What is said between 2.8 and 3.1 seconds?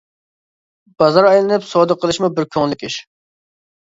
ئىش.